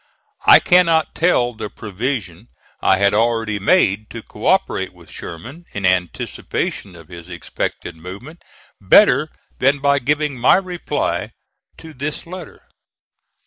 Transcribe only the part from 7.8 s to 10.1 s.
movement, better than by